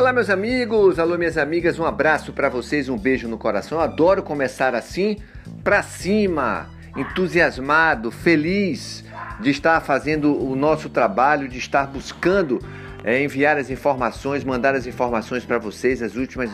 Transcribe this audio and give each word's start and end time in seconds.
Olá, 0.00 0.14
meus 0.14 0.30
amigos, 0.30 0.98
alô, 0.98 1.18
minhas 1.18 1.36
amigas, 1.36 1.78
um 1.78 1.84
abraço 1.84 2.32
para 2.32 2.48
vocês, 2.48 2.88
um 2.88 2.96
beijo 2.96 3.28
no 3.28 3.36
coração. 3.36 3.78
Adoro 3.78 4.22
começar 4.22 4.74
assim, 4.74 5.18
pra 5.62 5.82
cima, 5.82 6.70
entusiasmado, 6.96 8.10
feliz 8.10 9.04
de 9.40 9.50
estar 9.50 9.78
fazendo 9.82 10.42
o 10.42 10.56
nosso 10.56 10.88
trabalho, 10.88 11.46
de 11.46 11.58
estar 11.58 11.86
buscando 11.86 12.60
é, 13.04 13.22
enviar 13.22 13.58
as 13.58 13.68
informações, 13.68 14.42
mandar 14.42 14.74
as 14.74 14.86
informações 14.86 15.44
para 15.44 15.58
vocês, 15.58 16.00
as 16.00 16.16
últimas 16.16 16.50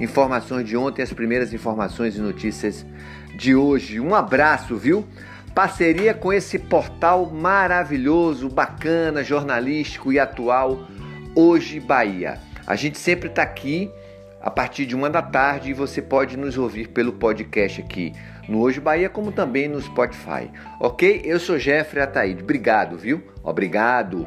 informações 0.00 0.66
de 0.66 0.74
ontem, 0.74 1.02
as 1.02 1.12
primeiras 1.12 1.52
informações 1.52 2.16
e 2.16 2.20
notícias 2.22 2.86
de 3.36 3.54
hoje. 3.54 4.00
Um 4.00 4.14
abraço, 4.14 4.74
viu? 4.74 5.06
Parceria 5.54 6.14
com 6.14 6.32
esse 6.32 6.58
portal 6.58 7.26
maravilhoso, 7.26 8.48
bacana, 8.48 9.22
jornalístico 9.22 10.10
e 10.10 10.18
atual, 10.18 10.88
Hoje 11.34 11.78
Bahia. 11.78 12.40
A 12.66 12.74
gente 12.74 12.98
sempre 12.98 13.28
está 13.28 13.42
aqui 13.42 13.90
a 14.40 14.50
partir 14.50 14.86
de 14.86 14.94
uma 14.94 15.08
da 15.08 15.22
tarde 15.22 15.70
e 15.70 15.74
você 15.74 16.02
pode 16.02 16.36
nos 16.36 16.58
ouvir 16.58 16.88
pelo 16.88 17.12
podcast 17.12 17.80
aqui 17.80 18.12
no 18.48 18.60
Hoje 18.60 18.80
Bahia, 18.80 19.08
como 19.08 19.30
também 19.30 19.68
no 19.68 19.80
Spotify. 19.80 20.50
Ok? 20.80 21.22
Eu 21.24 21.38
sou 21.38 21.58
Jeffrey 21.58 22.02
Ataíde. 22.02 22.42
Obrigado, 22.42 22.96
viu? 22.98 23.22
Obrigado. 23.42 24.26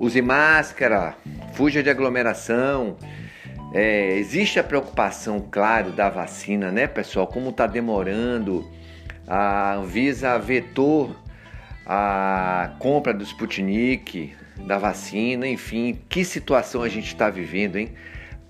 Use 0.00 0.20
máscara, 0.20 1.16
fuja 1.54 1.82
de 1.82 1.90
aglomeração. 1.90 2.96
É, 3.72 4.16
existe 4.16 4.58
a 4.58 4.64
preocupação, 4.64 5.46
claro, 5.50 5.92
da 5.92 6.10
vacina, 6.10 6.70
né, 6.70 6.86
pessoal? 6.86 7.26
Como 7.26 7.50
está 7.50 7.66
demorando. 7.66 8.68
A 9.26 9.74
Anvisa 9.74 10.36
vetou 10.38 11.14
a 11.86 12.74
compra 12.78 13.14
do 13.14 13.22
Sputnik, 13.22 14.34
da 14.56 14.78
vacina, 14.78 15.46
enfim, 15.46 15.98
que 16.08 16.24
situação 16.24 16.82
a 16.82 16.88
gente 16.88 17.08
está 17.08 17.30
vivendo, 17.30 17.76
hein? 17.76 17.92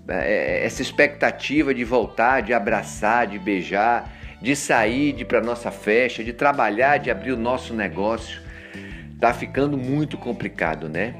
É, 0.07 0.61
é, 0.61 0.65
essa 0.65 0.81
expectativa 0.81 1.73
de 1.73 1.83
voltar, 1.83 2.41
de 2.41 2.53
abraçar, 2.53 3.27
de 3.27 3.39
beijar, 3.39 4.11
de 4.41 4.55
sair, 4.55 5.13
de 5.13 5.23
para 5.23 5.39
nossa 5.41 5.71
festa, 5.71 6.23
de 6.23 6.33
trabalhar, 6.33 6.97
de 6.97 7.09
abrir 7.09 7.31
o 7.31 7.37
nosso 7.37 7.73
negócio, 7.73 8.41
tá 9.19 9.33
ficando 9.33 9.77
muito 9.77 10.17
complicado, 10.17 10.89
né? 10.89 11.15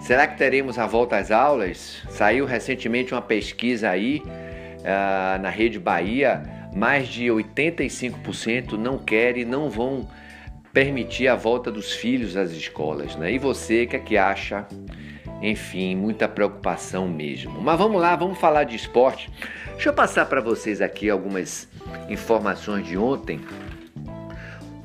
Será 0.00 0.28
que 0.28 0.38
teremos 0.38 0.78
a 0.78 0.86
volta 0.86 1.16
às 1.16 1.32
aulas? 1.32 2.00
Saiu 2.08 2.46
recentemente 2.46 3.12
uma 3.12 3.20
pesquisa 3.20 3.90
aí 3.90 4.22
uh, 4.24 5.42
na 5.42 5.50
Rede 5.50 5.80
Bahia, 5.80 6.40
mais 6.72 7.08
de 7.08 7.24
85% 7.26 8.72
não 8.72 8.96
querem, 8.96 9.44
não 9.44 9.68
vão 9.68 10.08
permitir 10.72 11.28
a 11.28 11.34
volta 11.34 11.70
dos 11.70 11.92
filhos 11.92 12.36
às 12.36 12.50
escolas, 12.52 13.16
né? 13.16 13.32
E 13.32 13.38
você, 13.38 13.84
o 13.84 13.88
que 13.88 13.96
é 13.96 13.98
que 13.98 14.16
acha? 14.16 14.66
Enfim, 15.40 15.94
muita 15.94 16.28
preocupação 16.28 17.08
mesmo. 17.08 17.60
Mas 17.60 17.78
vamos 17.78 18.00
lá, 18.00 18.16
vamos 18.16 18.38
falar 18.38 18.64
de 18.64 18.76
esporte. 18.76 19.30
Deixa 19.72 19.90
eu 19.90 19.94
passar 19.94 20.26
para 20.26 20.40
vocês 20.40 20.80
aqui 20.80 21.08
algumas 21.08 21.68
informações 22.08 22.86
de 22.86 22.96
ontem. 22.96 23.40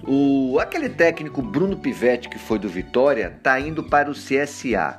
O, 0.05 0.59
aquele 0.59 0.89
técnico 0.89 1.41
Bruno 1.41 1.77
Pivetti, 1.77 2.29
que 2.29 2.37
foi 2.37 2.59
do 2.59 2.69
Vitória, 2.69 3.33
está 3.35 3.59
indo 3.59 3.83
para 3.83 4.11
o 4.11 4.13
CSA. 4.13 4.97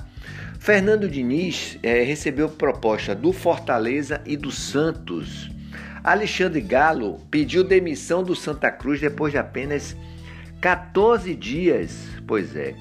Fernando 0.58 1.08
Diniz 1.08 1.78
é, 1.82 2.02
recebeu 2.02 2.48
proposta 2.48 3.14
do 3.14 3.32
Fortaleza 3.32 4.22
e 4.24 4.36
do 4.36 4.50
Santos. 4.50 5.50
Alexandre 6.02 6.60
Galo 6.60 7.20
pediu 7.30 7.62
demissão 7.62 8.22
do 8.22 8.34
Santa 8.34 8.70
Cruz 8.70 9.00
depois 9.00 9.30
de 9.30 9.38
apenas 9.38 9.94
14 10.64 11.34
dias, 11.34 12.08
pois 12.26 12.56
é. 12.56 12.74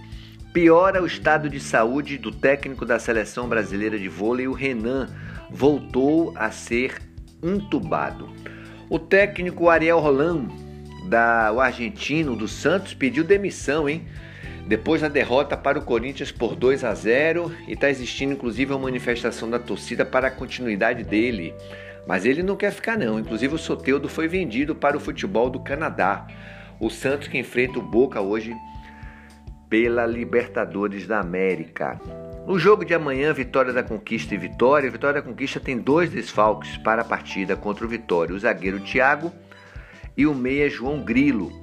Piora 0.54 1.04
o 1.04 1.06
estado 1.06 1.50
de 1.50 1.60
saúde 1.60 2.18
do 2.18 2.32
técnico 2.32 2.86
da 2.86 2.98
seleção 2.98 3.50
brasileira 3.50 4.00
de 4.00 4.08
vôlei, 4.08 4.48
o 4.48 4.54
Renan, 4.54 5.10
voltou 5.50 6.32
a 6.38 6.50
ser 6.50 7.02
intubado. 7.44 8.30
O 8.90 8.98
técnico 8.98 9.68
Ariel 9.68 10.00
Roland, 10.00 10.48
da, 11.10 11.52
o 11.52 11.60
argentino 11.60 12.38
do 12.38 12.48
Santos, 12.48 12.94
pediu 12.94 13.22
demissão, 13.22 13.90
hein? 13.90 14.08
Depois 14.66 15.02
da 15.02 15.10
derrota 15.10 15.58
para 15.58 15.78
o 15.78 15.84
Corinthians 15.84 16.32
por 16.32 16.56
2 16.56 16.86
a 16.86 16.94
0 16.94 17.54
e 17.68 17.74
está 17.74 17.90
existindo 17.90 18.32
inclusive 18.32 18.72
uma 18.72 18.80
manifestação 18.80 19.50
da 19.50 19.60
torcida 19.60 20.06
para 20.06 20.30
a 20.30 20.32
continuidade 20.32 21.04
dele. 21.04 21.54
Mas 22.08 22.24
ele 22.24 22.44
não 22.44 22.56
quer 22.56 22.72
ficar 22.72 22.98
não, 22.98 23.20
inclusive 23.20 23.54
o 23.56 23.60
Soteudo 23.60 24.08
foi 24.08 24.30
vendido 24.30 24.74
para 24.74 24.96
o 24.96 25.02
futebol 25.02 25.50
do 25.50 25.60
Canadá. 25.60 26.26
O 26.84 26.90
Santos 26.90 27.30
que 27.30 27.38
enfrenta 27.38 27.80
o 27.80 27.82
Boca 27.82 28.20
hoje 28.20 28.54
pela 29.70 30.06
Libertadores 30.06 31.08
da 31.08 31.22
América. 31.22 31.98
No 32.46 32.60
jogo 32.60 32.84
de 32.84 32.94
amanhã, 32.94 33.32
Vitória 33.32 33.72
da 33.72 33.82
Conquista 33.82 34.36
e 34.36 34.38
Vitória. 34.38 34.92
Vitória 34.92 35.22
da 35.22 35.26
Conquista 35.26 35.62
tem 35.62 35.78
dois 35.78 36.10
desfalques 36.10 36.76
para 36.76 37.02
a 37.02 37.06
partida 37.06 37.56
contra 37.56 37.86
o 37.86 37.88
Vitória: 37.88 38.36
o 38.36 38.40
zagueiro 38.40 38.82
Thiago 38.82 39.32
e 40.18 40.28
o 40.28 40.36
meia 40.36 40.70
João 40.70 41.00
Grilo. 41.00 41.54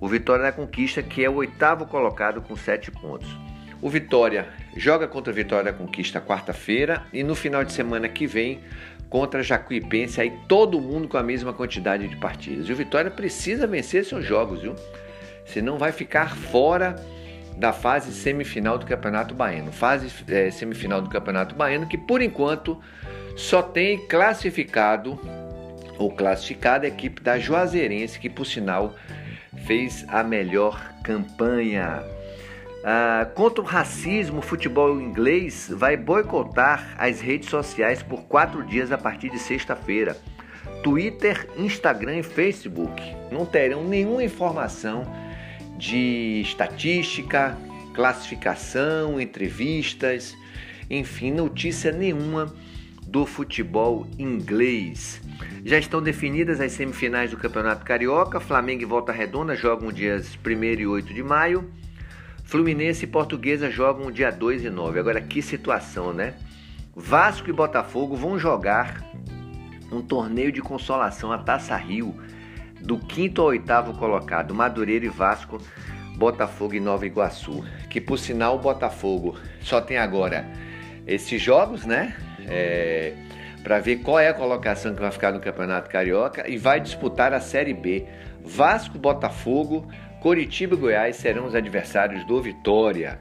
O 0.00 0.06
Vitória 0.06 0.44
da 0.44 0.52
Conquista, 0.52 1.02
que 1.02 1.24
é 1.24 1.28
o 1.28 1.34
oitavo 1.34 1.84
colocado 1.84 2.40
com 2.40 2.54
sete 2.54 2.88
pontos. 2.92 3.36
O 3.82 3.90
Vitória 3.90 4.48
joga 4.76 5.08
contra 5.08 5.32
o 5.32 5.34
Vitória 5.34 5.72
da 5.72 5.76
Conquista 5.76 6.20
quarta-feira 6.20 7.04
e 7.12 7.24
no 7.24 7.34
final 7.34 7.64
de 7.64 7.72
semana 7.72 8.08
que 8.08 8.28
vem 8.28 8.60
contra 9.08 9.42
Jacuipense, 9.42 10.20
aí 10.20 10.30
todo 10.46 10.80
mundo 10.80 11.08
com 11.08 11.16
a 11.16 11.22
mesma 11.22 11.52
quantidade 11.52 12.06
de 12.08 12.16
partidas. 12.16 12.68
E 12.68 12.72
o 12.72 12.76
Vitória 12.76 13.10
precisa 13.10 13.66
vencer 13.66 14.04
seus 14.04 14.24
jogos, 14.24 14.60
viu? 14.62 14.74
Senão 15.46 15.78
vai 15.78 15.92
ficar 15.92 16.36
fora 16.36 16.96
da 17.56 17.72
fase 17.72 18.12
semifinal 18.12 18.78
do 18.78 18.86
Campeonato 18.86 19.34
Baiano. 19.34 19.72
Fase 19.72 20.12
é, 20.28 20.50
semifinal 20.50 21.00
do 21.00 21.08
Campeonato 21.08 21.54
Baiano 21.54 21.86
que 21.86 21.98
por 21.98 22.22
enquanto 22.22 22.80
só 23.36 23.62
tem 23.62 24.06
classificado 24.06 25.18
ou 25.98 26.10
classificada 26.12 26.86
a 26.86 26.88
equipe 26.88 27.20
da 27.20 27.38
Juazeirense, 27.38 28.20
que 28.20 28.30
por 28.30 28.44
sinal 28.44 28.94
fez 29.66 30.04
a 30.08 30.22
melhor 30.22 30.80
campanha. 31.02 32.02
Ah, 32.90 33.26
contra 33.34 33.60
o 33.60 33.66
racismo, 33.66 34.38
o 34.38 34.42
futebol 34.42 34.98
inglês 34.98 35.70
vai 35.70 35.94
boicotar 35.94 36.94
as 36.96 37.20
redes 37.20 37.50
sociais 37.50 38.02
por 38.02 38.22
quatro 38.22 38.64
dias 38.64 38.90
a 38.90 38.96
partir 38.96 39.28
de 39.28 39.38
sexta-feira. 39.38 40.16
Twitter, 40.82 41.50
Instagram 41.58 42.20
e 42.20 42.22
Facebook 42.22 43.02
não 43.30 43.44
terão 43.44 43.84
nenhuma 43.84 44.24
informação 44.24 45.02
de 45.76 46.40
estatística, 46.40 47.58
classificação, 47.92 49.20
entrevistas, 49.20 50.34
enfim, 50.88 51.30
notícia 51.30 51.92
nenhuma 51.92 52.50
do 53.02 53.26
futebol 53.26 54.06
inglês. 54.18 55.20
Já 55.62 55.78
estão 55.78 56.00
definidas 56.00 56.58
as 56.58 56.72
semifinais 56.72 57.32
do 57.32 57.36
Campeonato 57.36 57.84
Carioca. 57.84 58.40
Flamengo 58.40 58.80
e 58.80 58.86
Volta 58.86 59.12
Redonda 59.12 59.54
jogam 59.54 59.92
dias 59.92 60.38
1 60.42 60.64
e 60.80 60.86
8 60.86 61.12
de 61.12 61.22
maio. 61.22 61.70
Fluminense 62.48 63.04
e 63.04 63.06
Portuguesa 63.06 63.70
jogam 63.70 64.10
dia 64.10 64.32
2 64.32 64.64
e 64.64 64.70
9. 64.70 64.98
Agora 64.98 65.20
que 65.20 65.42
situação, 65.42 66.14
né? 66.14 66.32
Vasco 66.96 67.50
e 67.50 67.52
Botafogo 67.52 68.16
vão 68.16 68.38
jogar 68.38 69.04
um 69.92 70.00
torneio 70.00 70.50
de 70.50 70.62
consolação, 70.62 71.30
a 71.30 71.36
Taça 71.36 71.76
Rio, 71.76 72.14
do 72.80 72.98
quinto 72.98 73.42
ao 73.42 73.48
oitavo 73.48 73.92
colocado, 73.98 74.54
Madureira 74.54 75.04
e 75.04 75.10
Vasco, 75.10 75.60
Botafogo 76.16 76.74
e 76.74 76.80
Nova 76.80 77.04
Iguaçu. 77.04 77.62
Que 77.90 78.00
por 78.00 78.18
sinal 78.18 78.56
o 78.56 78.58
Botafogo 78.58 79.36
só 79.60 79.82
tem 79.82 79.98
agora 79.98 80.46
esses 81.06 81.42
jogos, 81.42 81.84
né? 81.84 82.16
É, 82.46 83.12
para 83.62 83.78
ver 83.78 83.96
qual 83.96 84.18
é 84.18 84.28
a 84.28 84.34
colocação 84.34 84.94
que 84.94 85.02
vai 85.02 85.10
ficar 85.10 85.32
no 85.32 85.40
Campeonato 85.40 85.90
Carioca 85.90 86.48
e 86.48 86.56
vai 86.56 86.80
disputar 86.80 87.34
a 87.34 87.40
Série 87.40 87.74
B. 87.74 88.06
Vasco, 88.42 88.98
Botafogo, 88.98 89.86
Coritiba 90.20 90.74
e 90.74 90.78
Goiás 90.78 91.16
serão 91.16 91.46
os 91.46 91.54
adversários 91.54 92.24
do 92.24 92.40
Vitória. 92.42 93.20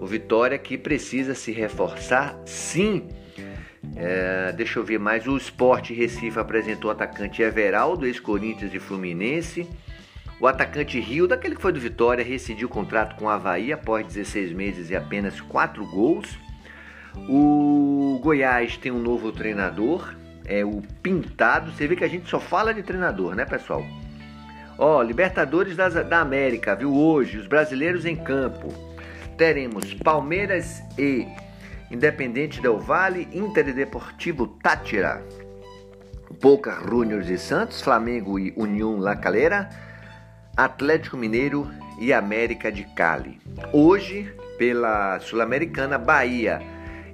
O 0.00 0.06
Vitória 0.06 0.58
que 0.58 0.78
precisa 0.78 1.34
se 1.34 1.52
reforçar, 1.52 2.40
sim. 2.44 3.08
É, 3.96 4.52
deixa 4.52 4.78
eu 4.78 4.84
ver 4.84 4.98
mais. 4.98 5.26
O 5.26 5.36
Esporte 5.36 5.92
Recife 5.92 6.38
apresentou 6.38 6.90
o 6.90 6.92
atacante 6.92 7.42
Everaldo, 7.42 8.06
ex-Corinthians 8.06 8.72
e 8.72 8.78
Fluminense. 8.78 9.68
O 10.40 10.46
atacante 10.46 10.98
Rio, 10.98 11.28
daquele 11.28 11.54
que 11.54 11.62
foi 11.62 11.72
do 11.72 11.80
Vitória, 11.80 12.24
rescindiu 12.24 12.66
o 12.66 12.70
contrato 12.70 13.16
com 13.16 13.26
o 13.26 13.28
Havaí 13.28 13.72
após 13.72 14.06
16 14.06 14.52
meses 14.52 14.90
e 14.90 14.96
apenas 14.96 15.40
4 15.40 15.84
gols. 15.86 16.38
O 17.28 18.18
Goiás 18.22 18.76
tem 18.76 18.90
um 18.90 18.98
novo 18.98 19.30
treinador, 19.30 20.14
é 20.44 20.64
o 20.64 20.82
Pintado. 21.02 21.70
Você 21.72 21.86
vê 21.86 21.94
que 21.94 22.04
a 22.04 22.08
gente 22.08 22.28
só 22.28 22.40
fala 22.40 22.72
de 22.72 22.82
treinador, 22.82 23.34
né, 23.34 23.44
pessoal? 23.44 23.84
Ó, 24.78 24.98
oh, 24.98 25.02
Libertadores 25.02 25.76
das, 25.76 25.94
da 25.94 26.20
América, 26.20 26.74
viu? 26.74 26.94
Hoje, 26.94 27.38
os 27.38 27.46
brasileiros 27.46 28.04
em 28.04 28.16
campo. 28.16 28.68
Teremos 29.36 29.94
Palmeiras 29.94 30.82
e 30.98 31.26
Independente 31.90 32.60
Del 32.60 32.78
Vale, 32.78 33.28
Inter 33.32 33.74
Deportivo 33.74 34.46
Tátira, 34.46 35.22
Boca 36.40 36.72
Juniors 36.88 37.28
e 37.28 37.36
Santos, 37.36 37.82
Flamengo 37.82 38.38
e 38.38 38.52
União 38.56 38.98
La 38.98 39.14
Calera, 39.14 39.68
Atlético 40.56 41.16
Mineiro 41.16 41.70
e 42.00 42.12
América 42.12 42.72
de 42.72 42.84
Cali. 42.94 43.38
Hoje, 43.72 44.34
pela 44.58 45.20
Sul-Americana, 45.20 45.98
Bahia 45.98 46.60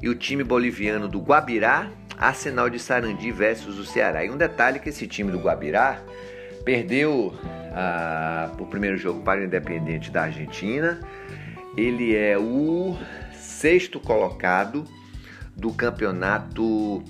e 0.01 0.09
o 0.09 0.15
time 0.15 0.45
boliviano 0.45 1.09
do 1.09 1.21
Guabirá, 1.21 1.91
Arsenal 2.17 2.71
de 2.71 2.79
Sarandi 2.79 3.31
versus 3.31 3.79
o 3.79 3.85
Ceará. 3.85 4.25
E 4.25 4.31
um 4.31 4.37
detalhe 4.37 4.79
que 4.79 4.89
esse 4.89 5.07
time 5.07 5.31
do 5.31 5.39
Guabirá 5.39 6.01
perdeu 6.69 7.33
ah, 7.73 8.53
o 8.59 8.67
primeiro 8.67 8.99
jogo 8.99 9.23
para 9.23 9.41
o 9.41 9.45
Independente 9.45 10.11
da 10.11 10.25
Argentina. 10.25 11.01
Ele 11.75 12.15
é 12.15 12.37
o 12.37 12.95
sexto 13.33 13.99
colocado 13.99 14.85
do 15.57 15.73
campeonato 15.73 17.03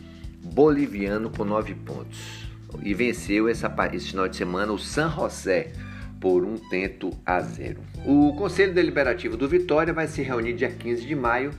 boliviano 0.45 1.29
com 1.29 1.45
nove 1.45 1.75
pontos. 1.75 2.47
E 2.85 2.95
venceu 2.95 3.49
essa, 3.49 3.75
esse 3.93 4.11
final 4.11 4.29
de 4.29 4.37
semana 4.37 4.73
o 4.73 4.79
San 4.79 5.11
José 5.11 5.73
por 6.21 6.45
um 6.45 6.57
tento 6.57 7.11
a 7.27 7.41
zero. 7.41 7.81
O 8.07 8.37
Conselho 8.37 8.73
Deliberativo 8.73 9.37
do 9.37 9.49
Vitória 9.49 9.93
vai 9.93 10.07
se 10.07 10.23
reunir 10.23 10.53
dia 10.53 10.71
15 10.71 11.05
de 11.05 11.17
maio 11.17 11.51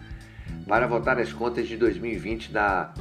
para 0.66 0.88
votar 0.88 1.20
as 1.20 1.34
contas 1.34 1.68
de 1.68 1.76
2020 1.76 2.50
da 2.50 2.94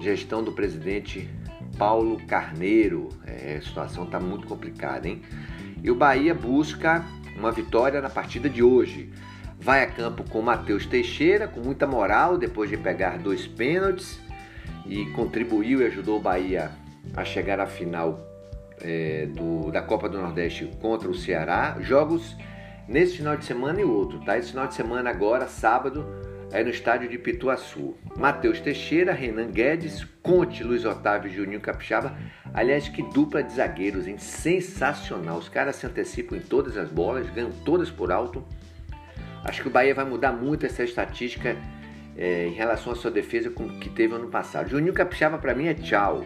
gestão 0.00 0.42
do 0.42 0.52
presidente 0.52 1.28
Paulo 1.78 2.18
Carneiro. 2.26 3.08
É, 3.26 3.56
a 3.56 3.62
situação 3.62 4.04
está 4.04 4.18
muito 4.18 4.46
complicada, 4.46 5.08
hein? 5.08 5.22
E 5.82 5.90
o 5.90 5.94
Bahia 5.94 6.34
busca 6.34 7.04
uma 7.36 7.52
vitória 7.52 8.00
na 8.00 8.10
partida 8.10 8.48
de 8.48 8.62
hoje. 8.62 9.12
Vai 9.58 9.82
a 9.82 9.86
campo 9.86 10.24
com 10.28 10.42
Matheus 10.42 10.86
Teixeira, 10.86 11.48
com 11.48 11.60
muita 11.60 11.86
moral, 11.86 12.36
depois 12.36 12.68
de 12.68 12.76
pegar 12.76 13.18
dois 13.18 13.46
pênaltis 13.46 14.20
e 14.84 15.06
contribuiu 15.06 15.80
e 15.80 15.86
ajudou 15.86 16.18
o 16.18 16.22
Bahia 16.22 16.70
a 17.14 17.24
chegar 17.24 17.60
à 17.60 17.66
final 17.66 18.20
é, 18.80 19.26
do, 19.26 19.70
da 19.70 19.80
Copa 19.80 20.08
do 20.08 20.18
Nordeste 20.18 20.70
contra 20.80 21.08
o 21.08 21.14
Ceará. 21.14 21.76
Jogos 21.80 22.36
nesse 22.88 23.16
final 23.16 23.36
de 23.36 23.44
semana 23.44 23.80
e 23.80 23.84
outro, 23.84 24.20
tá? 24.20 24.38
Esse 24.38 24.50
final 24.50 24.66
de 24.66 24.74
semana 24.74 25.10
agora, 25.10 25.46
sábado, 25.46 26.06
é 26.52 26.62
no 26.62 26.70
estádio 26.70 27.08
de 27.08 27.18
Pituaçu. 27.18 27.96
Matheus 28.16 28.60
Teixeira, 28.60 29.12
Renan 29.12 29.50
Guedes, 29.50 30.04
Conte, 30.22 30.62
Luiz 30.62 30.84
Otávio 30.84 31.30
e 31.30 31.34
Juninho 31.34 31.60
Capixaba. 31.60 32.16
Aliás, 32.54 32.88
que 32.88 33.02
dupla 33.02 33.42
de 33.42 33.52
zagueiros, 33.52 34.06
hein? 34.06 34.18
Sensacional. 34.18 35.38
Os 35.38 35.48
caras 35.48 35.76
se 35.76 35.86
antecipam 35.86 36.36
em 36.36 36.40
todas 36.40 36.76
as 36.76 36.88
bolas, 36.88 37.28
ganham 37.30 37.50
todas 37.64 37.90
por 37.90 38.10
alto. 38.10 38.44
Acho 39.44 39.62
que 39.62 39.68
o 39.68 39.70
Bahia 39.70 39.94
vai 39.94 40.04
mudar 40.04 40.32
muito 40.32 40.66
essa 40.66 40.82
estatística 40.82 41.56
é, 42.16 42.46
em 42.46 42.52
relação 42.52 42.92
à 42.92 42.96
sua 42.96 43.10
defesa 43.10 43.50
com 43.50 43.68
que 43.78 43.90
teve 43.90 44.14
ano 44.14 44.28
passado. 44.28 44.70
Juninho 44.70 44.94
Capixaba 44.94 45.38
para 45.38 45.54
mim 45.54 45.66
é 45.66 45.74
tchau. 45.74 46.24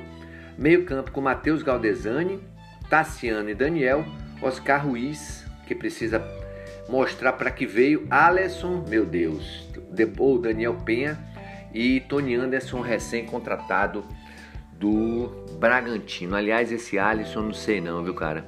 Meio 0.56 0.84
campo 0.84 1.10
com 1.10 1.20
Matheus 1.20 1.62
Galdesani, 1.62 2.40
Tassiano 2.88 3.48
e 3.48 3.54
Daniel, 3.54 4.04
Oscar 4.42 4.86
Ruiz, 4.86 5.44
que 5.66 5.74
precisa 5.74 6.18
mostrar 6.90 7.34
para 7.34 7.50
que 7.50 7.64
veio, 7.64 8.06
Alisson, 8.10 8.84
meu 8.88 9.06
Deus, 9.06 9.68
depois 9.90 10.42
Daniel 10.42 10.74
Penha 10.84 11.16
e 11.72 12.00
Tony 12.00 12.34
Anderson, 12.34 12.80
recém-contratado 12.80 14.04
do 14.72 15.28
Bragantino. 15.58 16.34
Aliás, 16.34 16.72
esse 16.72 16.98
Alisson 16.98 17.42
não 17.42 17.52
sei 17.52 17.80
não, 17.80 18.02
viu, 18.02 18.14
cara? 18.14 18.44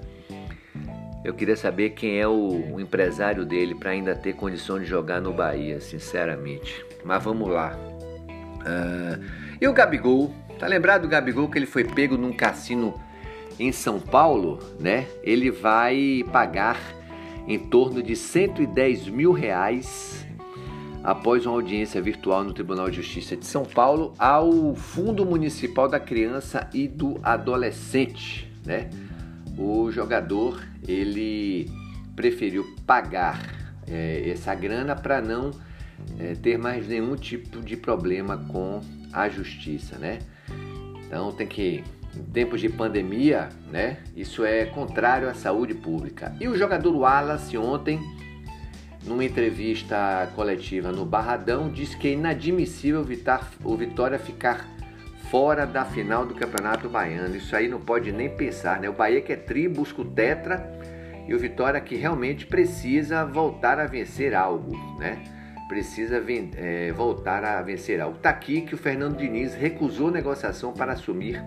Eu 1.24 1.32
queria 1.34 1.54
saber 1.54 1.90
quem 1.90 2.18
é 2.18 2.26
o, 2.26 2.74
o 2.74 2.80
empresário 2.80 3.44
dele 3.44 3.76
para 3.76 3.90
ainda 3.90 4.12
ter 4.12 4.32
condição 4.32 4.80
de 4.80 4.86
jogar 4.86 5.20
no 5.20 5.32
Bahia, 5.32 5.80
sinceramente. 5.80 6.84
Mas 7.04 7.22
vamos 7.22 7.48
lá. 7.48 7.78
Uh, 7.78 9.24
e 9.60 9.68
o 9.68 9.72
Gabigol? 9.72 10.34
Tá 10.58 10.66
lembrado 10.66 11.02
do 11.02 11.08
Gabigol 11.08 11.48
que 11.48 11.58
ele 11.58 11.66
foi 11.66 11.84
pego 11.84 12.16
num 12.16 12.32
cassino 12.32 13.00
em 13.56 13.70
São 13.70 14.00
Paulo, 14.00 14.58
né? 14.80 15.06
Ele 15.22 15.48
vai 15.48 16.24
pagar 16.32 16.80
em 17.46 17.58
torno 17.58 18.02
de 18.02 18.14
110 18.14 19.08
mil 19.08 19.32
reais 19.32 20.26
após 21.02 21.44
uma 21.46 21.54
audiência 21.54 22.00
virtual 22.00 22.44
no 22.44 22.52
Tribunal 22.52 22.88
de 22.88 22.96
Justiça 22.96 23.36
de 23.36 23.44
São 23.44 23.64
Paulo 23.64 24.14
ao 24.18 24.74
Fundo 24.74 25.26
Municipal 25.26 25.88
da 25.88 25.98
Criança 25.98 26.68
e 26.72 26.86
do 26.86 27.18
Adolescente, 27.22 28.50
né? 28.64 28.88
O 29.58 29.90
jogador 29.90 30.62
ele 30.86 31.68
preferiu 32.14 32.64
pagar 32.86 33.40
é, 33.86 34.30
essa 34.30 34.54
grana 34.54 34.94
para 34.94 35.20
não 35.20 35.50
é, 36.18 36.34
ter 36.34 36.56
mais 36.56 36.86
nenhum 36.86 37.16
tipo 37.16 37.60
de 37.60 37.76
problema 37.76 38.36
com 38.36 38.80
a 39.12 39.28
justiça, 39.28 39.98
né? 39.98 40.20
Então 41.06 41.32
tem 41.32 41.46
que 41.46 41.84
em 42.16 42.22
tempos 42.24 42.60
de 42.60 42.68
pandemia, 42.68 43.48
né? 43.70 43.98
Isso 44.16 44.44
é 44.44 44.64
contrário 44.66 45.28
à 45.28 45.34
saúde 45.34 45.74
pública. 45.74 46.34
E 46.40 46.48
o 46.48 46.56
jogador 46.56 46.94
Wallace 46.94 47.56
ontem, 47.56 48.00
numa 49.04 49.24
entrevista 49.24 50.30
coletiva 50.34 50.92
no 50.92 51.04
Barradão, 51.04 51.70
disse 51.70 51.96
que 51.96 52.08
é 52.08 52.12
inadmissível 52.12 53.04
o 53.64 53.76
Vitória 53.76 54.18
ficar 54.18 54.66
fora 55.30 55.66
da 55.66 55.84
final 55.84 56.26
do 56.26 56.34
Campeonato 56.34 56.90
Baiano. 56.90 57.34
Isso 57.34 57.56
aí 57.56 57.66
não 57.66 57.80
pode 57.80 58.12
nem 58.12 58.28
pensar, 58.28 58.78
né? 58.78 58.90
O 58.90 58.92
Bahia 58.92 59.22
que 59.22 59.32
é 59.32 59.36
tri, 59.36 59.66
busca 59.66 60.02
o 60.02 60.04
tetra 60.04 60.70
e 61.26 61.34
o 61.34 61.38
Vitória 61.38 61.80
que 61.80 61.96
realmente 61.96 62.44
precisa 62.44 63.24
voltar 63.24 63.78
a 63.80 63.86
vencer 63.86 64.34
algo, 64.34 64.76
né? 64.98 65.22
Precisa 65.68 66.22
é, 66.56 66.92
voltar 66.92 67.44
a 67.44 67.62
vencer 67.62 67.98
algo. 67.98 68.18
Tá 68.18 68.28
aqui 68.28 68.60
que 68.60 68.74
o 68.74 68.78
Fernando 68.78 69.16
Diniz 69.16 69.54
recusou 69.54 70.10
negociação 70.10 70.74
para 70.74 70.92
assumir 70.92 71.42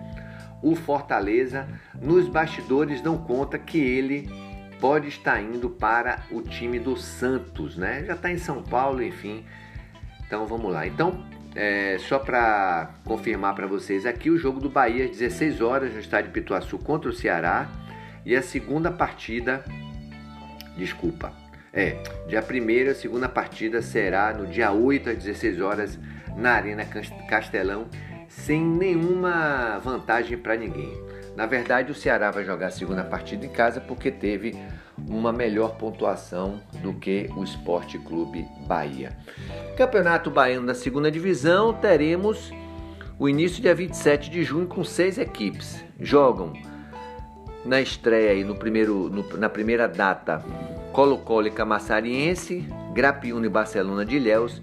o 0.62 0.74
Fortaleza. 0.74 1.68
Nos 2.00 2.28
bastidores 2.28 3.02
não 3.02 3.18
conta 3.18 3.58
que 3.58 3.78
ele 3.78 4.28
pode 4.80 5.08
estar 5.08 5.40
indo 5.40 5.70
para 5.70 6.22
o 6.30 6.42
time 6.42 6.78
do 6.78 6.96
Santos, 6.96 7.76
né? 7.76 8.04
Já 8.04 8.14
está 8.14 8.30
em 8.30 8.38
São 8.38 8.62
Paulo, 8.62 9.02
enfim. 9.02 9.44
Então 10.26 10.46
vamos 10.46 10.72
lá. 10.72 10.86
Então, 10.86 11.24
é, 11.54 11.96
só 11.98 12.18
para 12.18 12.90
confirmar 13.04 13.54
para 13.54 13.66
vocês 13.66 14.04
aqui, 14.04 14.30
o 14.30 14.36
jogo 14.36 14.60
do 14.60 14.68
Bahia 14.68 15.04
às 15.04 15.10
16 15.10 15.60
horas 15.60 15.92
no 15.92 16.00
estádio 16.00 16.30
Pituaçu 16.30 16.78
contra 16.78 17.08
o 17.08 17.12
Ceará. 17.12 17.68
E 18.24 18.34
a 18.34 18.42
segunda 18.42 18.90
partida, 18.90 19.64
desculpa, 20.76 21.32
é, 21.72 21.96
dia 22.26 22.42
1 22.42 22.90
a 22.90 22.94
segunda 22.94 23.28
partida 23.28 23.80
será 23.80 24.34
no 24.34 24.46
dia 24.46 24.72
8 24.72 25.10
às 25.10 25.18
16 25.18 25.60
horas 25.60 25.98
na 26.36 26.52
Arena 26.52 26.84
Castelão 27.28 27.86
sem 28.28 28.60
nenhuma 28.60 29.78
vantagem 29.78 30.38
para 30.38 30.56
ninguém. 30.56 30.92
Na 31.36 31.44
verdade, 31.44 31.92
o 31.92 31.94
Ceará 31.94 32.30
vai 32.30 32.44
jogar 32.44 32.68
a 32.68 32.70
segunda 32.70 33.04
partida 33.04 33.44
em 33.44 33.50
casa 33.50 33.80
porque 33.80 34.10
teve 34.10 34.56
uma 35.06 35.32
melhor 35.32 35.76
pontuação 35.76 36.60
do 36.82 36.94
que 36.94 37.28
o 37.36 37.44
Esporte 37.44 37.98
Clube 37.98 38.48
Bahia. 38.66 39.16
Campeonato 39.76 40.30
Baiano 40.30 40.66
da 40.66 40.74
segunda 40.74 41.10
divisão, 41.10 41.74
teremos 41.74 42.50
o 43.18 43.28
início 43.28 43.60
dia 43.60 43.74
27 43.74 44.30
de 44.30 44.42
junho 44.42 44.66
com 44.66 44.82
seis 44.82 45.18
equipes. 45.18 45.84
Jogam 46.00 46.54
na 47.66 47.80
estreia 47.82 48.30
aí 48.30 48.42
no 48.42 48.54
primeiro, 48.54 49.10
no, 49.10 49.36
na 49.36 49.50
primeira 49.50 49.86
data 49.86 50.42
Colo-Colo 50.92 51.48
e 51.48 51.50
Camassariense, 51.50 52.66
Grapiúna 52.94 53.44
e 53.44 53.50
Barcelona 53.50 54.06
de 54.06 54.16
Ilhéus, 54.16 54.62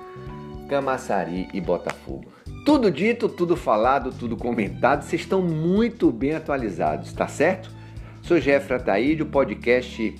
Camaçari 0.68 1.48
e 1.54 1.62
Botafogo. 1.62 2.33
Tudo 2.66 2.90
dito, 2.90 3.28
tudo 3.28 3.58
falado, 3.58 4.10
tudo 4.18 4.38
comentado, 4.38 5.02
vocês 5.02 5.24
estão 5.24 5.42
muito 5.42 6.10
bem 6.10 6.34
atualizados, 6.34 7.12
tá 7.12 7.28
certo? 7.28 7.70
Sou 8.22 8.40
Jeffra 8.40 8.78
Ataíde, 8.78 9.22
o 9.22 9.26
podcast 9.26 10.16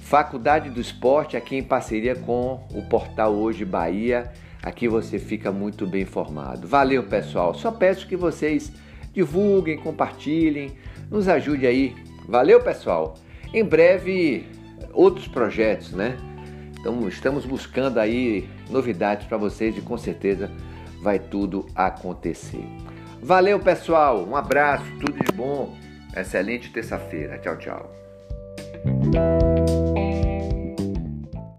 Faculdade 0.00 0.68
do 0.68 0.80
Esporte, 0.80 1.36
aqui 1.36 1.54
em 1.54 1.62
parceria 1.62 2.16
com 2.16 2.66
o 2.74 2.82
portal 2.88 3.32
Hoje 3.32 3.64
Bahia. 3.64 4.32
Aqui 4.64 4.88
você 4.88 5.20
fica 5.20 5.52
muito 5.52 5.86
bem 5.86 6.02
informado. 6.02 6.66
Valeu, 6.66 7.04
pessoal. 7.04 7.54
Só 7.54 7.70
peço 7.70 8.08
que 8.08 8.16
vocês 8.16 8.72
divulguem, 9.12 9.78
compartilhem, 9.78 10.72
nos 11.08 11.28
ajude 11.28 11.68
aí. 11.68 11.94
Valeu, 12.28 12.60
pessoal. 12.60 13.14
Em 13.54 13.64
breve, 13.64 14.44
outros 14.92 15.28
projetos, 15.28 15.92
né? 15.92 16.16
Então, 16.80 17.06
estamos 17.06 17.46
buscando 17.46 17.98
aí 17.98 18.48
novidades 18.68 19.28
para 19.28 19.36
vocês 19.36 19.78
e 19.78 19.80
com 19.80 19.96
certeza 19.96 20.50
vai 21.06 21.20
tudo 21.20 21.64
acontecer. 21.72 22.66
Valeu, 23.22 23.60
pessoal. 23.60 24.26
Um 24.26 24.34
abraço, 24.34 24.84
tudo 24.98 25.24
de 25.24 25.30
bom. 25.30 25.72
Excelente 26.16 26.72
terça-feira. 26.72 27.38
Tchau, 27.38 27.56
tchau. 27.58 27.92